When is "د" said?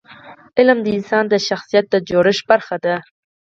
0.81-0.87, 1.29-1.33, 1.89-1.95